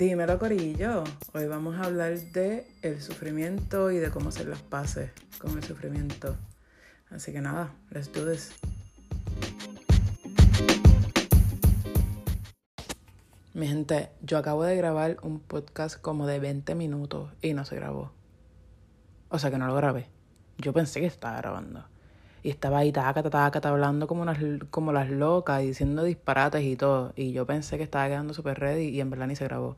[0.00, 1.04] Dímelo, Corillo.
[1.34, 5.62] Hoy vamos a hablar de el sufrimiento y de cómo hacer las paces con el
[5.62, 6.38] sufrimiento.
[7.10, 8.50] Así que nada, let's do this.
[13.52, 17.76] Mi gente, yo acabo de grabar un podcast como de 20 minutos y no se
[17.76, 18.10] grabó.
[19.28, 20.06] O sea que no lo grabé.
[20.56, 21.89] Yo pensé que estaba grabando.
[22.42, 24.38] Y estaba ahí, taca, taca, hablando como, unas,
[24.70, 27.12] como las locas, diciendo disparates y todo.
[27.16, 29.76] Y yo pensé que estaba quedando súper ready y en verdad ni se grabó.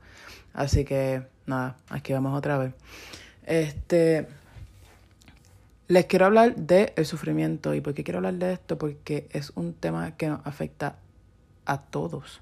[0.55, 2.75] Así que, nada, aquí vamos otra vez.
[3.47, 4.29] Este.
[5.89, 7.75] Les quiero hablar del el sufrimiento.
[7.75, 8.79] ¿Y por qué quiero hablar de esto?
[8.79, 10.97] Porque es un tema que nos afecta
[11.67, 12.41] a todos.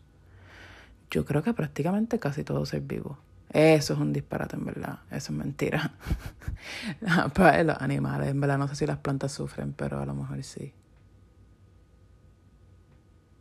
[1.11, 3.17] Yo creo que prácticamente casi todos ser vivos.
[3.53, 5.01] Eso es un disparate, en verdad.
[5.11, 5.93] Eso es mentira.
[7.35, 10.43] Para los animales, en verdad, no sé si las plantas sufren, pero a lo mejor
[10.45, 10.73] sí.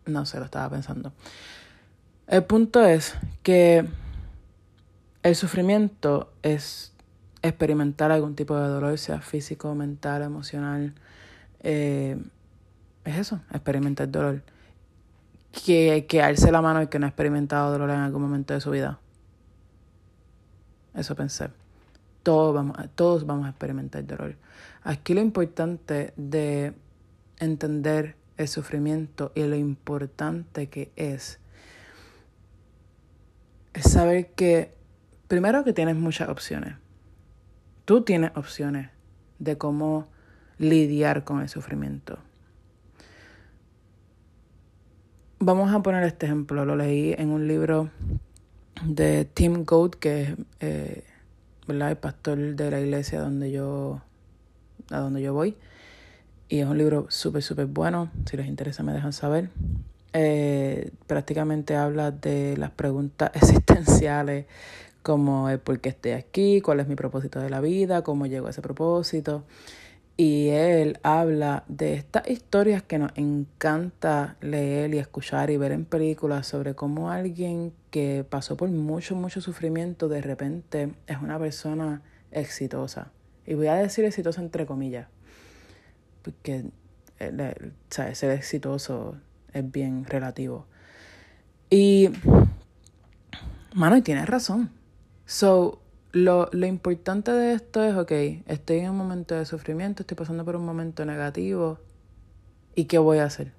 [0.05, 1.13] No sé, lo estaba pensando.
[2.25, 3.85] El punto es que
[5.21, 6.94] el sufrimiento es
[7.44, 10.94] experimentar algún tipo de dolor, sea físico, mental, emocional.
[11.61, 12.17] Eh,
[13.05, 14.41] es eso, experimentar dolor.
[15.51, 18.61] Que, que alce la mano y que no ha experimentado dolor en algún momento de
[18.61, 18.99] su vida.
[20.93, 21.49] Eso pensé.
[22.23, 24.35] Todos vamos, todos vamos a experimentar dolor.
[24.83, 26.73] Aquí lo importante de
[27.39, 31.39] entender el sufrimiento y lo importante que es
[33.73, 34.73] es saber que
[35.27, 36.75] primero que tienes muchas opciones.
[37.85, 38.89] Tú tienes opciones
[39.39, 40.07] de cómo
[40.57, 42.19] lidiar con el sufrimiento.
[45.39, 47.89] Vamos a poner este ejemplo, lo leí en un libro
[48.83, 51.03] de Tim Goat, que es eh,
[51.67, 54.02] el pastor de la iglesia donde yo,
[54.89, 55.55] a donde yo voy.
[56.47, 58.11] Y es un libro súper, súper bueno.
[58.25, 59.50] Si les interesa, me dejan saber.
[60.13, 64.47] Eh, prácticamente habla de las preguntas existenciales,
[65.03, 68.47] como el por qué estoy aquí, cuál es mi propósito de la vida, cómo llego
[68.47, 69.44] a ese propósito.
[70.17, 75.85] Y él habla de estas historias que nos encanta leer y escuchar y ver en
[75.85, 82.01] películas sobre cómo alguien que pasó por mucho, mucho sufrimiento de repente es una persona
[82.31, 83.11] exitosa.
[83.45, 85.07] Y voy a decir exitosa entre comillas,
[86.22, 86.66] porque
[87.89, 89.17] ser exitoso
[89.53, 90.66] es bien relativo.
[91.69, 92.09] Y,
[93.73, 94.69] mano, y tienes razón.
[95.25, 98.11] So, lo, lo importante de esto es, ok,
[98.47, 101.79] estoy en un momento de sufrimiento, estoy pasando por un momento negativo,
[102.75, 103.59] ¿y qué voy a hacer?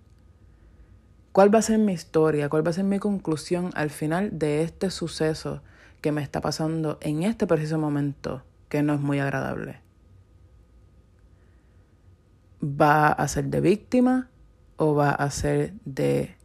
[1.32, 2.48] ¿Cuál va a ser mi historia?
[2.48, 5.62] ¿Cuál va a ser mi conclusión al final de este suceso
[6.00, 9.80] que me está pasando en este preciso momento que no es muy agradable?
[12.62, 14.28] ¿Va a ser de víctima
[14.76, 16.36] o va a ser de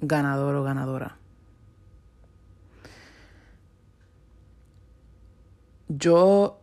[0.00, 1.18] ganador o ganadora?
[5.88, 6.62] Yo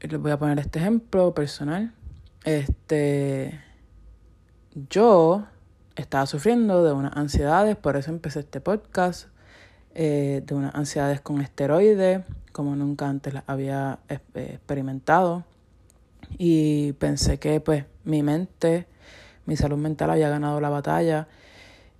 [0.00, 1.94] les voy a poner este ejemplo personal.
[2.44, 3.58] Este,
[4.90, 5.46] yo
[6.02, 9.28] estaba sufriendo de unas ansiedades, por eso empecé este podcast,
[9.94, 12.22] eh, de unas ansiedades con esteroides,
[12.52, 15.44] como nunca antes las había eh, experimentado.
[16.36, 18.86] Y pensé que pues mi mente,
[19.46, 21.28] mi salud mental había ganado la batalla.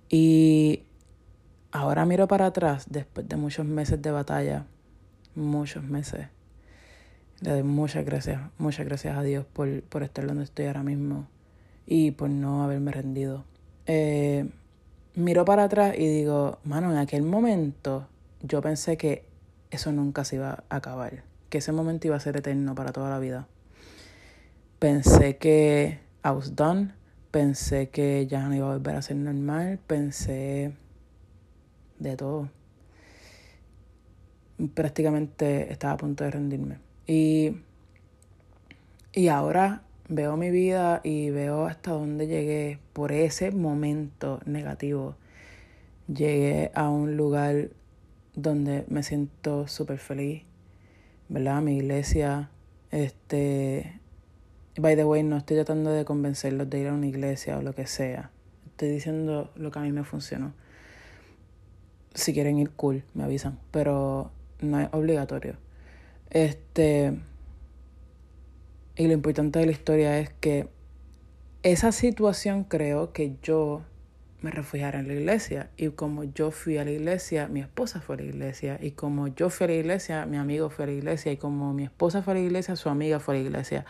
[0.09, 0.83] Y
[1.71, 4.65] ahora miro para atrás, después de muchos meses de batalla,
[5.35, 6.27] muchos meses
[7.41, 11.27] le doy muchas gracias, muchas gracias a Dios por, por estar donde estoy ahora mismo
[11.85, 13.45] y por no haberme rendido.
[13.91, 14.47] Eh,
[15.15, 18.07] miro para atrás y digo, mano, en aquel momento
[18.43, 19.25] yo pensé que
[19.71, 23.09] eso nunca se iba a acabar, que ese momento iba a ser eterno para toda
[23.09, 23.47] la vida.
[24.77, 26.93] Pensé que I was done,
[27.31, 30.75] pensé que ya no iba a volver a ser normal, pensé
[31.97, 32.47] de todo.
[34.75, 36.77] Prácticamente estaba a punto de rendirme.
[37.07, 37.57] Y,
[39.13, 45.15] y ahora veo mi vida y veo hasta dónde llegué por ese momento negativo.
[46.07, 47.69] Llegué a un lugar
[48.35, 50.43] donde me siento súper feliz,
[51.29, 51.61] ¿verdad?
[51.61, 52.49] Mi iglesia,
[52.89, 53.99] este,
[54.77, 57.73] by the way, no estoy tratando de convencerlos de ir a una iglesia o lo
[57.75, 58.31] que sea.
[58.65, 60.53] Estoy diciendo lo que a mí me funcionó.
[62.15, 65.55] Si quieren ir cool, me avisan, pero no es obligatorio.
[66.31, 67.13] Este,
[68.99, 70.67] y lo importante de la historia es que
[71.63, 73.83] esa situación creo que yo
[74.41, 75.69] me refugiara en la iglesia.
[75.77, 78.77] Y como yo fui a la iglesia, mi esposa fue a la iglesia.
[78.81, 81.31] Y como yo fui a la iglesia, mi amigo fue a la iglesia.
[81.31, 83.85] Y como mi esposa fue a la iglesia, su amiga fue a la iglesia.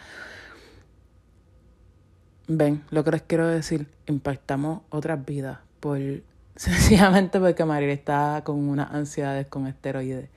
[2.47, 5.97] Ven, lo que les quiero decir, impactamos otras vidas por
[6.55, 10.29] Sencillamente porque Mariel está con unas ansiedades con esteroides.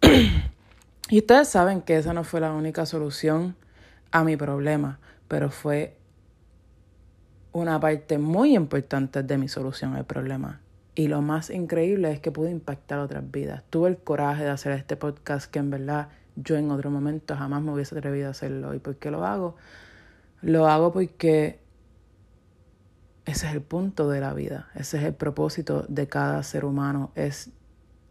[1.10, 3.54] y ustedes saben que esa no fue la única solución
[4.14, 5.96] a mi problema, pero fue
[7.50, 10.60] una parte muy importante de mi solución al problema.
[10.94, 13.64] Y lo más increíble es que pude impactar otras vidas.
[13.70, 17.60] Tuve el coraje de hacer este podcast que en verdad yo en otro momento jamás
[17.62, 18.72] me hubiese atrevido a hacerlo.
[18.72, 19.56] ¿Y por qué lo hago?
[20.42, 21.58] Lo hago porque
[23.24, 27.10] ese es el punto de la vida, ese es el propósito de cada ser humano,
[27.16, 27.50] es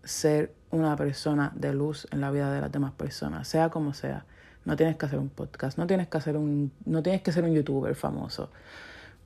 [0.03, 4.25] ser una persona de luz en la vida de las demás personas, sea como sea.
[4.65, 7.43] No tienes que hacer un podcast, no tienes que hacer un, no tienes que ser
[7.43, 8.49] un youtuber famoso,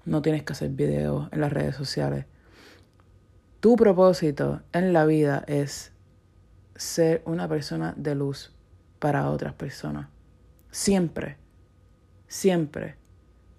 [0.06, 2.26] no tienes que hacer videos en las redes sociales.
[3.60, 5.92] Tu propósito en la vida es
[6.76, 8.52] ser una persona de luz
[9.00, 10.08] para otras personas.
[10.72, 11.38] Siempre,
[12.28, 12.96] siempre.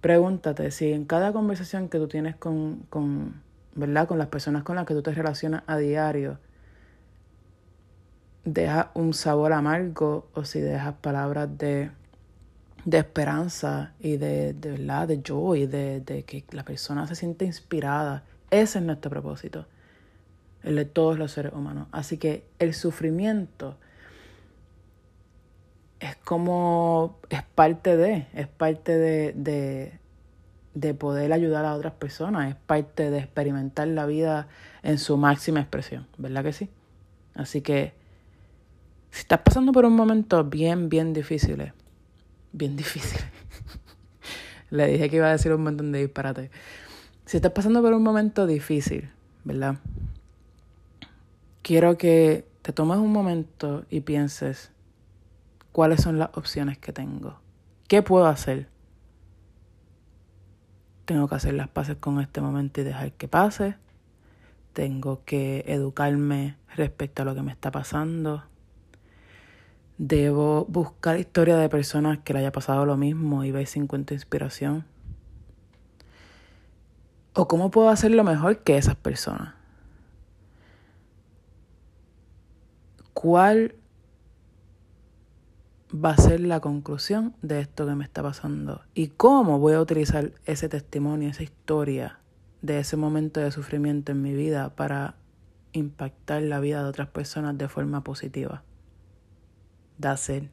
[0.00, 3.42] Pregúntate si en cada conversación que tú tienes con, con,
[3.74, 4.06] ¿verdad?
[4.06, 6.38] con las personas con las que tú te relacionas a diario,
[8.52, 11.90] deja un sabor amargo o si dejas palabras de,
[12.84, 17.44] de esperanza y de, de verdad, de joy, de, de que la persona se siente
[17.44, 18.24] inspirada.
[18.50, 19.66] Ese es nuestro propósito,
[20.62, 21.88] el de todos los seres humanos.
[21.92, 23.76] Así que el sufrimiento
[26.00, 29.98] es como, es parte de, es parte de, de,
[30.74, 34.48] de poder ayudar a otras personas, es parte de experimentar la vida
[34.82, 36.70] en su máxima expresión, ¿verdad que sí?
[37.34, 37.97] Así que
[39.10, 41.72] si estás pasando por un momento bien, bien difícil,
[42.52, 43.20] bien difícil,
[44.70, 46.50] le dije que iba a decir un montón de disparates.
[47.24, 49.10] Si estás pasando por un momento difícil,
[49.44, 49.76] ¿verdad?
[51.62, 54.72] Quiero que te tomes un momento y pienses,
[55.72, 57.38] cuáles son las opciones que tengo.
[57.88, 58.68] ¿Qué puedo hacer?
[61.04, 63.76] Tengo que hacer las paces con este momento y dejar que pase.
[64.72, 68.44] Tengo que educarme respecto a lo que me está pasando.
[69.98, 74.14] Debo buscar historias de personas que le haya pasado lo mismo y ver si encuentro
[74.14, 74.84] inspiración.
[77.34, 79.54] ¿O cómo puedo hacerlo mejor que esas personas?
[83.12, 83.74] ¿Cuál
[85.92, 89.80] va a ser la conclusión de esto que me está pasando y cómo voy a
[89.80, 92.20] utilizar ese testimonio, esa historia
[92.62, 95.14] de ese momento de sufrimiento en mi vida para
[95.72, 98.62] impactar la vida de otras personas de forma positiva.
[100.00, 100.50] That's it.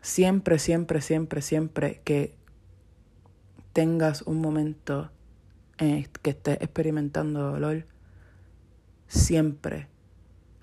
[0.00, 2.36] Siempre, siempre, siempre, siempre que
[3.72, 5.10] tengas un momento
[5.78, 7.86] en que estés experimentando dolor,
[9.06, 9.88] siempre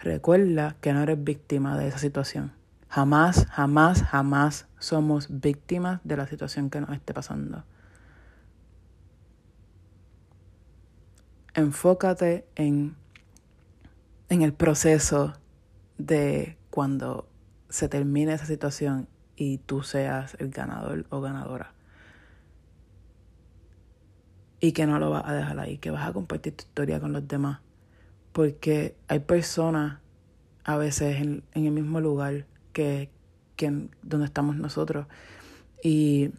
[0.06, 2.54] Recuerda que no eres víctima de esa situación.
[2.90, 7.64] Jamás, jamás, jamás somos víctimas de la situación que nos esté pasando.
[11.56, 12.96] Enfócate en,
[14.30, 15.34] en el proceso
[15.98, 17.30] de cuando
[17.70, 21.74] se termine esa situación y tú seas el ganador o ganadora.
[24.60, 27.14] Y que no lo vas a dejar ahí, que vas a compartir tu historia con
[27.14, 27.60] los demás
[28.36, 30.00] porque hay personas
[30.66, 33.10] a veces en, el mismo lugar que,
[33.56, 35.08] que donde estamos nosotros
[35.82, 36.32] y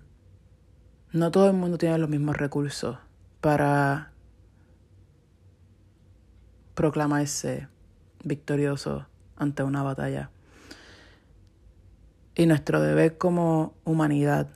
[1.13, 2.99] no todo el mundo tiene los mismos recursos
[3.41, 4.13] para
[6.75, 7.67] proclamarse
[8.25, 9.07] victorioso
[9.37, 10.31] ante una batalla.
[12.35, 14.49] Y nuestro deber como humanidad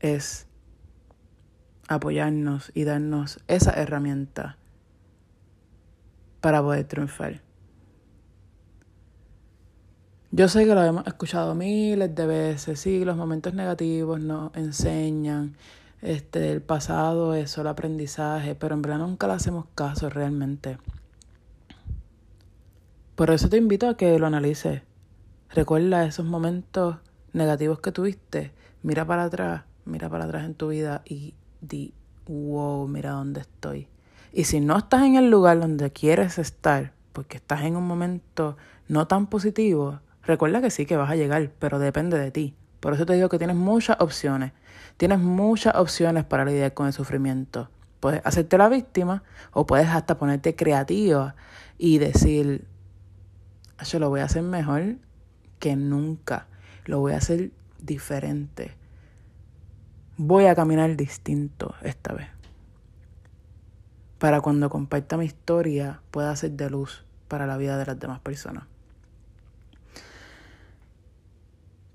[0.00, 0.46] es
[1.88, 4.56] apoyarnos y darnos esa herramienta
[6.40, 7.40] para poder triunfar.
[10.30, 15.56] Yo sé que lo hemos escuchado miles de veces, sí, los momentos negativos nos enseñan,
[16.02, 20.76] este, el pasado es solo aprendizaje, pero en verdad nunca le hacemos caso realmente.
[23.14, 24.82] Por eso te invito a que lo analices.
[25.50, 26.96] Recuerda esos momentos
[27.32, 28.52] negativos que tuviste,
[28.82, 31.94] mira para atrás, mira para atrás en tu vida y di,
[32.26, 33.86] wow, mira dónde estoy.
[34.32, 38.56] Y si no estás en el lugar donde quieres estar, porque estás en un momento
[38.88, 42.56] no tan positivo, recuerda que sí que vas a llegar, pero depende de ti.
[42.80, 44.50] Por eso te digo que tienes muchas opciones.
[44.96, 47.70] Tienes muchas opciones para lidiar con el sufrimiento.
[48.00, 51.36] Puedes hacerte la víctima o puedes hasta ponerte creativa
[51.78, 52.66] y decir,
[53.82, 54.96] yo lo voy a hacer mejor
[55.58, 56.46] que nunca.
[56.86, 57.50] Lo voy a hacer
[57.80, 58.76] diferente.
[60.16, 62.28] Voy a caminar distinto esta vez
[64.24, 68.20] para cuando comparta mi historia pueda ser de luz para la vida de las demás
[68.20, 68.64] personas.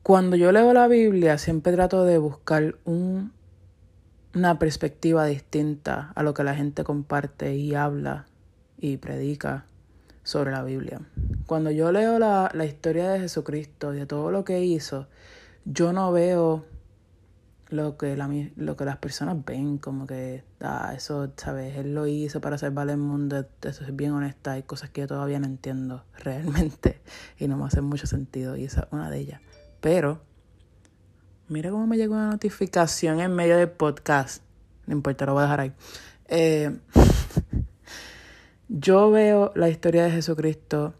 [0.04, 3.32] Cuando yo leo la Biblia siempre trato de buscar un,
[4.36, 8.28] una perspectiva distinta a lo que la gente comparte y habla
[8.78, 9.66] y predica
[10.30, 11.02] sobre la Biblia.
[11.48, 15.08] Cuando yo leo la, la historia de Jesucristo y de todo lo que hizo,
[15.66, 16.66] yo no veo
[17.70, 21.78] lo que, la, lo que las personas ven, como que, ah, eso, ¿sabes?
[21.78, 25.08] Él lo hizo para salvar el mundo, eso es bien honesta, hay cosas que yo
[25.08, 27.02] todavía no entiendo realmente
[27.40, 29.42] y no me hacen mucho sentido y esa es una de ellas.
[29.82, 30.22] Pero,
[31.48, 34.44] mira cómo me llegó una notificación en medio del podcast,
[34.86, 35.74] no importa, lo voy a dejar ahí.
[36.28, 36.78] Eh,
[38.70, 40.94] yo veo la historia de Jesucristo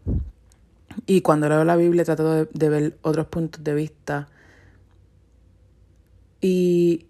[1.06, 4.28] y cuando leo la Biblia trato de ver otros puntos de vista
[6.40, 7.06] y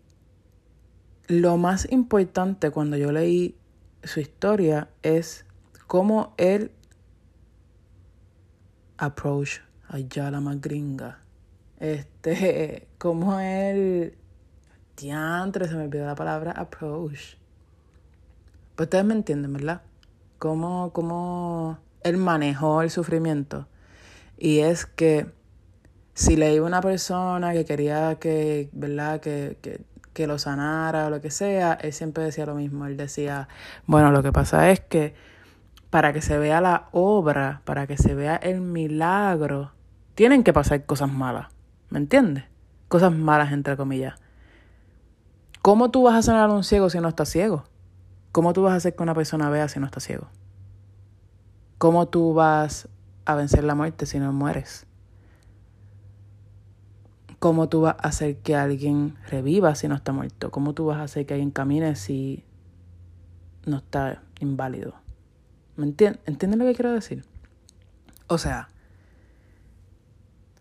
[1.29, 3.57] lo más importante cuando yo leí
[4.05, 5.45] su historia es
[5.87, 6.73] cómo él
[8.99, 11.19] approach allá la más gringa.
[11.79, 14.15] Este, cómo él
[14.97, 17.37] diantre, se me olvidó la palabra approach.
[18.77, 19.83] Pues ustedes me entienden, ¿verdad?
[20.41, 23.69] Cómo, cómo él manejó el sufrimiento.
[24.39, 25.31] Y es que
[26.15, 29.21] si le iba una persona que quería que, ¿verdad?
[29.21, 32.87] Que, que, que lo sanara o lo que sea, él siempre decía lo mismo.
[32.87, 33.49] Él decía,
[33.85, 35.15] bueno, lo que pasa es que
[35.91, 39.73] para que se vea la obra, para que se vea el milagro,
[40.15, 41.49] tienen que pasar cosas malas.
[41.91, 42.45] ¿Me entiendes?
[42.89, 44.15] Cosas malas, entre comillas.
[45.61, 47.65] ¿Cómo tú vas a sanar a un ciego si no estás ciego?
[48.33, 50.29] ¿Cómo tú vas a hacer que una persona vea si no está ciego?
[51.79, 52.89] ¿Cómo tú vas
[53.25, 54.87] a vencer la muerte si no mueres?
[57.41, 60.51] ¿Cómo tú vas a hacer que alguien reviva si no está muerto?
[60.51, 62.45] ¿Cómo tú vas a hacer que alguien camine si
[63.65, 64.95] no está inválido?
[65.77, 66.21] ¿Me entiendes?
[66.27, 67.25] ¿Entiendes lo que quiero decir?
[68.27, 68.69] O sea,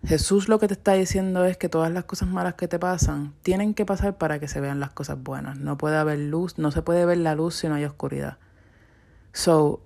[0.04, 3.34] Jesús lo que te está diciendo es que todas las cosas malas que te pasan
[3.42, 5.60] tienen que pasar para que se vean las cosas buenas.
[5.60, 8.38] No puede haber luz, no se puede ver la luz si no hay oscuridad.
[9.34, 9.82] So,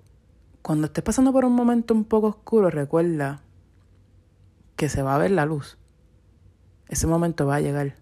[0.62, 3.42] cuando estés pasando por un momento un poco oscuro, recuerda
[4.76, 5.78] que se va a ver la luz.
[6.88, 7.96] Ese momento va a llegar.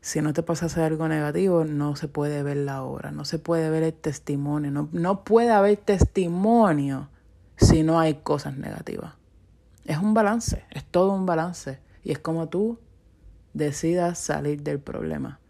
[0.00, 3.70] Si no te pasa algo negativo, no se puede ver la obra, no se puede
[3.70, 7.08] ver el testimonio, no, no puede haber testimonio
[7.56, 9.14] si no hay cosas negativas.
[9.84, 11.80] Es un balance, es todo un balance.
[12.02, 12.78] Y es como tú
[13.52, 15.40] decidas salir del problema.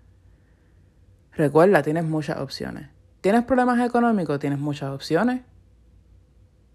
[1.32, 2.88] Recuerda, tienes muchas opciones.
[3.20, 4.38] ¿Tienes problemas económicos?
[4.38, 5.42] Tienes muchas opciones.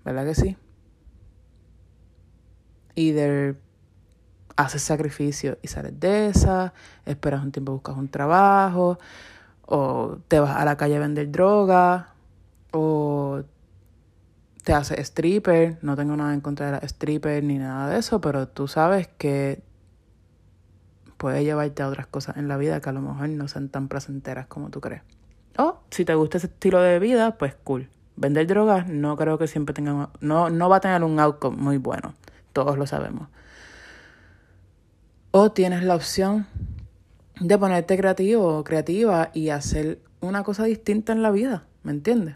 [0.03, 0.57] ¿Verdad que sí?
[2.95, 3.57] Either
[4.55, 6.73] haces sacrificio y sales de esa,
[7.05, 8.99] esperas un tiempo, buscas un trabajo,
[9.65, 12.13] o te vas a la calle a vender droga,
[12.71, 13.43] o
[14.69, 15.79] te haces stripper.
[15.81, 19.07] No tengo nada en contra de la stripper ni nada de eso, pero tú sabes
[19.17, 19.63] que
[21.17, 23.87] puede llevarte a otras cosas en la vida que a lo mejor no sean tan
[23.87, 25.01] placenteras como tú crees.
[25.57, 27.89] O si te gusta ese estilo de vida, pues cool.
[28.15, 31.77] Vender drogas no creo que siempre tenga, no, no va a tener un outcome muy
[31.77, 32.13] bueno.
[32.53, 33.27] Todos lo sabemos.
[35.31, 36.45] O tienes la opción
[37.39, 42.35] de ponerte creativo o creativa y hacer una cosa distinta en la vida, ¿me entiendes?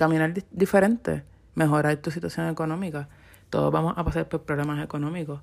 [0.00, 3.10] Caminar diferente, mejorar tu situación económica.
[3.50, 5.42] Todos vamos a pasar por problemas económicos.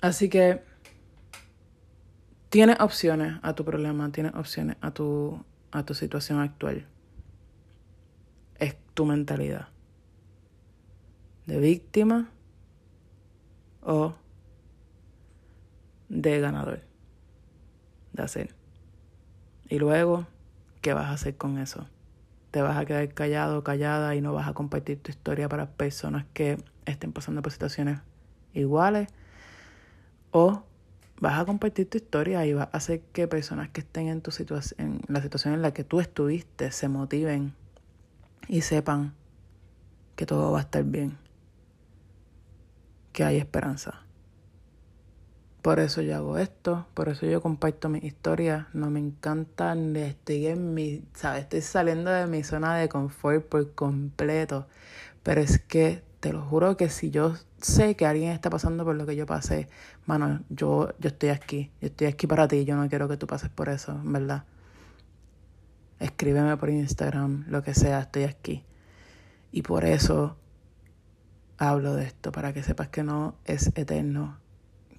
[0.00, 0.62] Así que
[2.48, 6.86] tienes opciones a tu problema, tienes opciones a tu, a tu situación actual.
[8.60, 9.66] Es tu mentalidad.
[11.46, 12.28] De víctima
[13.82, 14.14] o
[16.08, 16.82] de ganador.
[18.12, 18.54] De hacer.
[19.68, 20.28] Y luego,
[20.82, 21.88] ¿qué vas a hacer con eso?
[22.50, 26.24] ¿Te vas a quedar callado, callada y no vas a compartir tu historia para personas
[26.32, 28.00] que estén pasando por situaciones
[28.54, 29.08] iguales?
[30.30, 30.62] ¿O
[31.20, 34.30] vas a compartir tu historia y vas a hacer que personas que estén en, tu
[34.78, 37.54] en la situación en la que tú estuviste se motiven
[38.48, 39.14] y sepan
[40.16, 41.18] que todo va a estar bien,
[43.12, 44.07] que hay esperanza?
[45.62, 48.68] Por eso yo hago esto, por eso yo comparto mi historia.
[48.72, 51.42] No me encanta, estoy en mi, ¿sabes?
[51.42, 54.68] Estoy saliendo de mi zona de confort por completo.
[55.24, 58.94] Pero es que te lo juro que si yo sé que alguien está pasando por
[58.94, 59.68] lo que yo pasé,
[60.06, 61.72] mano, yo, yo estoy aquí.
[61.80, 62.64] Yo estoy aquí para ti.
[62.64, 64.44] Yo no quiero que tú pases por eso, ¿verdad?
[65.98, 68.64] Escríbeme por Instagram, lo que sea, estoy aquí.
[69.50, 70.36] Y por eso
[71.58, 74.38] hablo de esto, para que sepas que no es eterno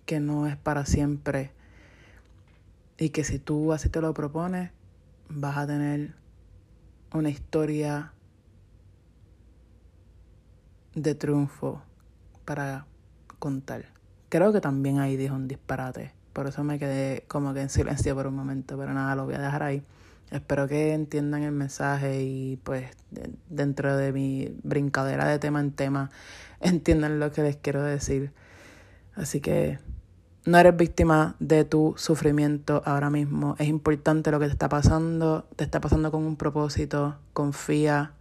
[0.10, 1.52] que no es para siempre
[2.98, 4.72] y que si tú así te lo propones,
[5.30, 6.16] vas a tener
[7.14, 8.12] una historia
[10.96, 11.84] de triunfo
[12.44, 12.88] para
[13.38, 13.86] contar.
[14.30, 18.16] Creo que también ahí dijo un disparate, Por eso me quedé como que en silencio
[18.16, 19.84] por un momento, pero nada, lo voy a dejar ahí.
[20.32, 22.90] Espero que entiendan el mensaje y pues
[23.48, 26.10] dentro de mi brincadera de tema en tema
[26.62, 28.34] entiendan lo que les quiero decir.
[29.14, 29.78] Así que
[30.50, 33.56] no eres víctima de tu sufrimiento ahora mismo.
[33.60, 35.48] Es importante lo que te está pasando.
[35.56, 37.18] Te está pasando con un propósito.
[37.34, 38.14] Confía,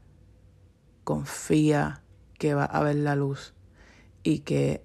[1.04, 2.02] confía
[2.38, 3.54] que va a ver la luz
[4.22, 4.84] y que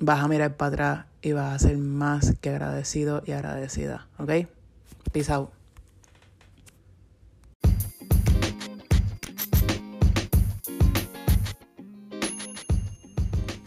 [0.00, 4.08] vas a mirar para atrás y vas a ser más que agradecido y agradecida.
[4.18, 4.48] ¿Ok?
[5.12, 5.50] Peace out.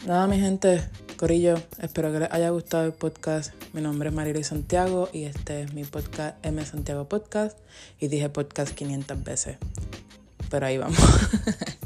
[0.06, 0.82] Nada, mi gente,
[1.20, 3.52] Corillo, espero que les haya gustado el podcast.
[3.74, 7.58] Mi nombre es Marily Santiago y este es mi podcast M Santiago Podcast.
[7.98, 9.58] Y dije podcast 500 veces.
[10.48, 10.98] Pero ahí vamos.